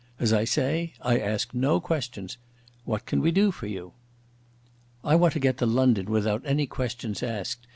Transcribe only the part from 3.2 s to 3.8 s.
we do for